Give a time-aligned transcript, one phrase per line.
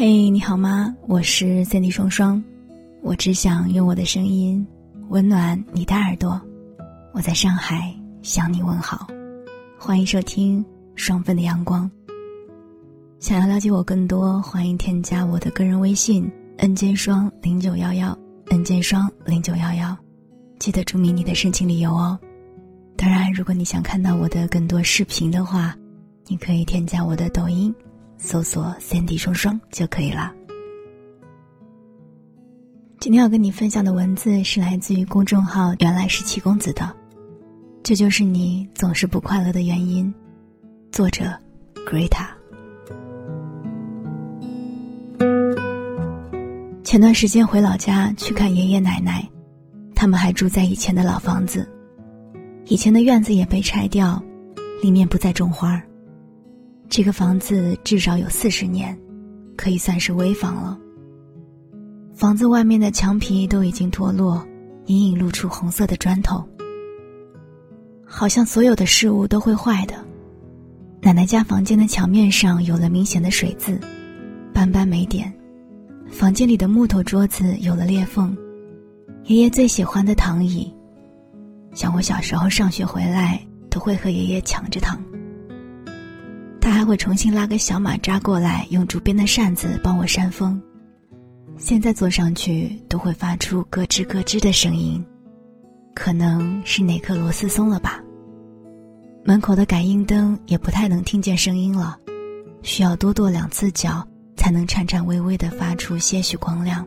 [0.00, 0.94] 嘿，你好吗？
[1.08, 2.40] 我是三 D 双双，
[3.02, 4.64] 我只想用我的声音
[5.08, 6.40] 温暖你的耳朵。
[7.12, 9.08] 我在上海向你问好，
[9.76, 10.64] 欢迎收听
[10.94, 11.90] 双份的阳光。
[13.18, 18.16] 想要了解我更多，欢迎添加我的个人微信：n 键双零九幺幺
[18.50, 19.98] ，n 键双零九幺幺。
[20.60, 22.16] 记得注明你的申请理由哦。
[22.96, 25.74] 当然，如果你想看到我的更多视频的话，
[26.28, 27.74] 你可以添加我的抖音。
[28.18, 30.32] 搜索“三 D 双双”就可以了。
[33.00, 36.94] 今天要跟你分享的文字是来自于公众号“原来是七公子”的，
[37.82, 40.12] 这就是你总是不快乐的原因。
[40.90, 41.32] 作者
[41.86, 42.26] ：Greta。
[46.82, 49.26] 前段时间回老家去看爷爷奶奶，
[49.94, 51.68] 他们还住在以前的老房子，
[52.66, 54.20] 以前的院子也被拆掉，
[54.82, 55.87] 里面不再种花儿。
[56.88, 58.98] 这个房子至少有四十年，
[59.56, 60.78] 可以算是危房了。
[62.14, 64.44] 房子外面的墙皮都已经脱落，
[64.86, 66.42] 隐隐露出红色的砖头。
[68.04, 69.94] 好像所有的事物都会坏的。
[71.02, 73.78] 奶奶家房间的墙面上有了明显的水渍，
[74.52, 75.32] 斑斑没点。
[76.10, 78.34] 房间里的木头桌子有了裂缝。
[79.24, 80.72] 爷爷最喜欢的躺椅，
[81.74, 84.98] 像我小时候上学回来都会和爷爷抢着躺。
[86.78, 90.62] 他会重新拉个小马扎过来，用竹编的扇子帮我扇风。
[91.56, 95.04] 现在坐上去都会发出咯吱咯吱的声音，
[95.92, 98.00] 可能是哪颗螺丝松了吧。
[99.24, 101.98] 门口的感应灯也不太能听见声音了，
[102.62, 104.06] 需要多跺两次脚
[104.36, 106.86] 才能颤颤巍巍地发出些许光亮。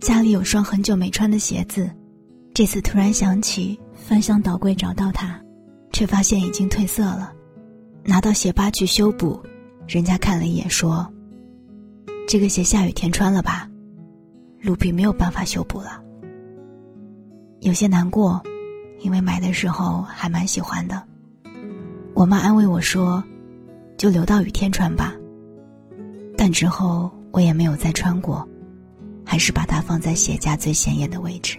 [0.00, 1.88] 家里有双很久没穿的鞋子，
[2.52, 5.40] 这次突然想起翻箱倒柜找到它，
[5.92, 7.32] 却发现已经褪色了。
[8.06, 9.42] 拿到鞋吧去修补，
[9.88, 11.06] 人家看了一眼说
[12.28, 13.68] ：“这个鞋下雨天穿了吧，
[14.60, 16.00] 卢比没有办法修补了。”
[17.60, 18.40] 有些难过，
[19.00, 21.02] 因为买的时候还蛮喜欢的。
[22.14, 23.22] 我妈安慰我说
[23.98, 25.12] ：“就留到雨天穿吧。”
[26.38, 28.48] 但之后我也没有再穿过，
[29.24, 31.58] 还是把它放在鞋架最显眼的位置。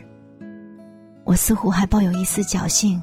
[1.26, 3.02] 我似乎还抱有一丝侥幸，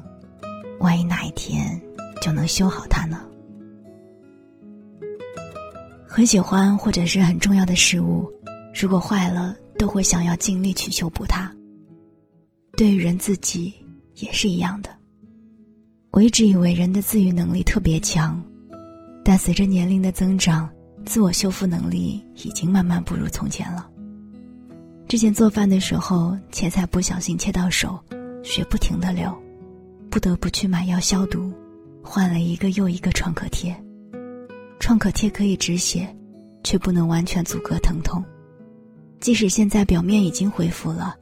[0.79, 1.79] 万一哪一天
[2.21, 3.21] 就能修好它呢？
[6.15, 8.25] 很喜欢或者是很重要的事物，
[8.73, 11.53] 如果坏了，都会想要尽力去修补它。
[12.77, 13.73] 对于人自己
[14.15, 14.89] 也是一样的。
[16.11, 18.41] 我一直以为人的自愈能力特别强，
[19.25, 20.69] 但随着年龄的增长，
[21.05, 23.85] 自我修复能力已经慢慢不如从前了。
[25.09, 27.99] 之前做饭的时候，切菜不小心切到手，
[28.41, 29.37] 血不停的流，
[30.09, 31.51] 不得不去买药消毒，
[32.01, 33.75] 换了一个又一个创可贴。
[34.79, 36.07] 创可贴可以止血，
[36.63, 38.23] 却不能完全阻隔疼痛。
[39.19, 41.15] 即使现在表面已经恢复了，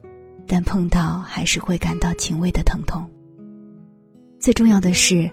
[0.46, 3.08] 但碰到还是会感到轻微的疼痛。
[4.38, 5.30] 最重要的是，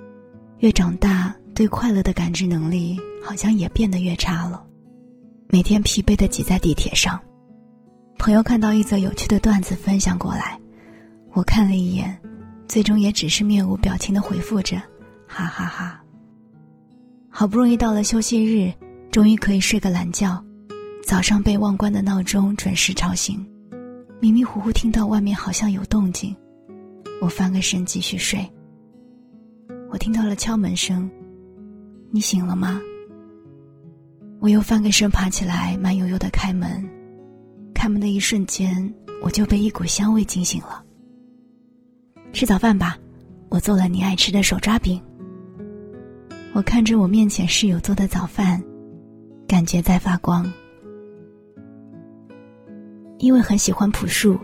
[0.60, 4.64] 越长大，对快乐的感知能力好像也变得越差了。
[5.50, 7.20] 每天疲惫的挤在地铁上，
[8.18, 10.58] 朋友看到一则有趣的段子分享过来，
[11.34, 12.18] 我看了一眼，
[12.70, 14.78] 最终也只是面无表情的回复着
[15.28, 16.01] ：“哈哈哈。”
[17.34, 18.72] 好不容易到了休息日，
[19.10, 20.44] 终于可以睡个懒觉。
[21.04, 23.44] 早上被忘关的闹钟准时吵醒，
[24.20, 26.36] 迷迷糊糊听到外面好像有动静，
[27.22, 28.46] 我翻个身继续睡。
[29.90, 31.10] 我听到了敲门声，
[32.12, 32.80] 你醒了吗？
[34.42, 36.88] 我又翻个身爬起来，慢悠悠的开门。
[37.74, 38.94] 开门的一瞬间，
[39.24, 40.84] 我就被一股香味惊醒了。
[42.34, 42.98] 吃早饭吧，
[43.50, 45.02] 我做了你爱吃的手抓饼。
[46.54, 48.62] 我看着我面前室友做的早饭，
[49.48, 50.52] 感觉在发光。
[53.20, 54.38] 因为很喜欢朴树，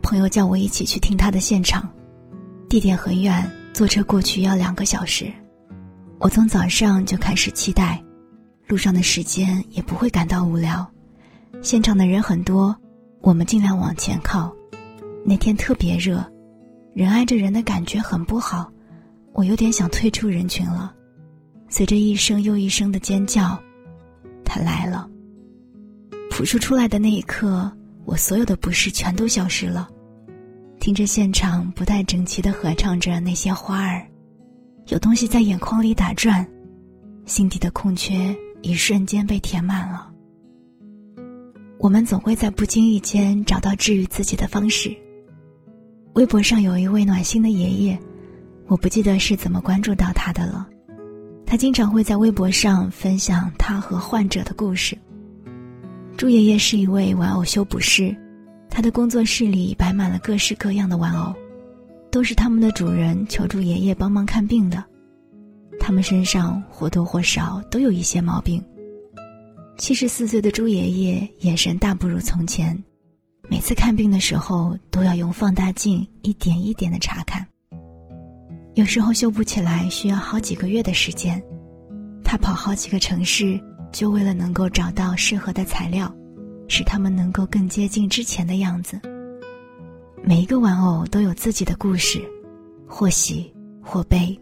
[0.00, 1.86] 朋友叫我一起去听他的现场，
[2.66, 5.30] 地点很远，坐车过去要两个小时。
[6.18, 8.02] 我从早上就开始期待，
[8.66, 10.90] 路上的时间也不会感到无聊。
[11.60, 12.74] 现场的人很多，
[13.20, 14.50] 我们尽量往前靠。
[15.26, 16.24] 那天特别热，
[16.94, 18.72] 人挨着人的感觉很不好，
[19.34, 20.94] 我有点想退出人群了。
[21.70, 23.58] 随着一声又一声的尖叫，
[24.44, 25.08] 他来了。
[26.28, 27.70] 朴树出来的那一刻，
[28.04, 29.88] 我所有的不适全都消失了。
[30.80, 34.04] 听着现场不太整齐的合唱着那些花儿，
[34.88, 36.44] 有东西在眼眶里打转，
[37.24, 40.10] 心底的空缺一瞬间被填满了。
[41.78, 44.94] 我们总会在不经意间找到治愈自己的方式。
[46.14, 47.98] 微博上有一位暖心的爷爷，
[48.66, 50.68] 我不记得是怎么关注到他的了。
[51.50, 54.96] 他经常会在微博上分享他和患者的故事，
[56.16, 58.16] 朱爷爷是一位玩偶修补师，
[58.70, 61.34] 他的工作室里摆满了各式各样的玩偶，
[62.08, 64.84] 都是他们的主人求助爷爷帮忙看病的。
[65.80, 68.64] 他们身上或多或少都有一些毛病。
[69.76, 72.80] 七十四岁的朱爷爷眼神大不如从前，
[73.48, 77.44] 每次看病的时候都要用放大镜一点一点的查看。
[78.74, 81.42] 有时候修补起来需要好几个月的时间，
[82.24, 83.60] 他跑好几个城市，
[83.92, 86.12] 就为了能够找到适合的材料，
[86.68, 89.00] 使他们能够更接近之前的样子。
[90.22, 92.22] 每一个玩偶都有自己的故事，
[92.86, 93.52] 或喜
[93.82, 94.38] 或悲，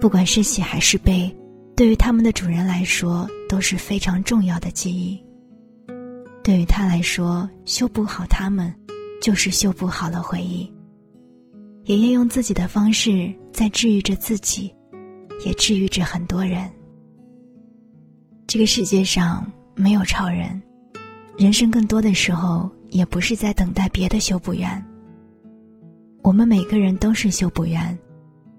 [0.00, 1.34] 不管是喜还是悲。
[1.74, 5.22] 对于他们的主人来说都是非常重要的记忆。
[6.42, 8.72] 对于他来说，修补好他们，
[9.20, 10.70] 就是修补好了回忆。
[11.86, 14.74] 爷爷用自己的方式在治愈着自己，
[15.44, 16.68] 也治愈着很多人。
[18.44, 20.60] 这个世界上没有超人，
[21.38, 24.84] 人生更多的时候也不是在等待别的修补员。
[26.22, 27.96] 我们每个人都是修补员，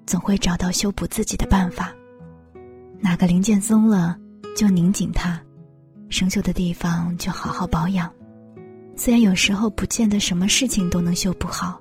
[0.05, 1.93] 总会找到修补自己的办法。
[2.97, 4.17] 哪个零件松了，
[4.55, 5.37] 就拧紧它；
[6.07, 8.09] 生锈的地方就好好保养。
[8.95, 11.77] 虽然有时候不见得什么事情都能修补好，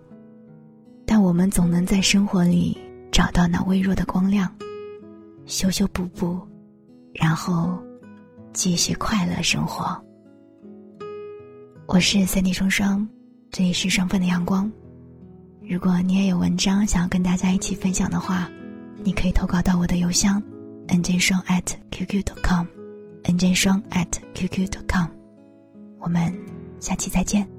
[1.27, 2.79] 我们总能在生活里
[3.11, 4.49] 找到那微弱的光亮，
[5.45, 6.41] 修修补补，
[7.13, 7.77] 然后
[8.53, 10.01] 继续快乐生活。
[11.89, 13.05] 我是三 D 双双，
[13.51, 14.71] 这里是双份的阳光。
[15.69, 18.49] 如果你也有文章想要跟大家一起分享的话，
[19.03, 20.41] 你可以投稿到我的邮箱。
[20.87, 25.09] n j 双 at qq.com，n j 双 at qq.com，
[25.99, 26.33] 我们
[26.79, 27.56] 下期再见。